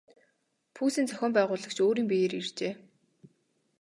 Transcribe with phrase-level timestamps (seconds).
[0.75, 2.73] Пүүсийн зохион байгуулагч өөрийн биеэр иржээ.